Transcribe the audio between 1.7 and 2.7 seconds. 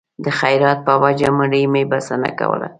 مې بسنه کوله